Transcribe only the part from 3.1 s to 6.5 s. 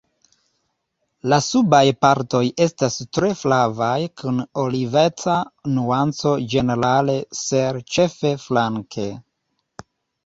tre flavaj kun oliveca nuanco